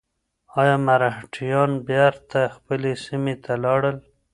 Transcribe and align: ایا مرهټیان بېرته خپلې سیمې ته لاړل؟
ایا 0.59 0.75
مرهټیان 0.85 1.71
بېرته 1.89 2.39
خپلې 2.55 2.91
سیمې 3.05 3.35
ته 3.43 3.53
لاړل؟ 3.63 3.97